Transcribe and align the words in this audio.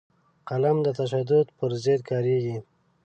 قلم 0.47 0.77
د 0.85 0.87
تشدد 0.99 1.45
پر 1.57 1.71
ضد 1.83 2.01
کارېږي 2.09 2.57